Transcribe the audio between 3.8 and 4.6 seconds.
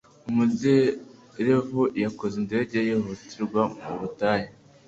mu butayu.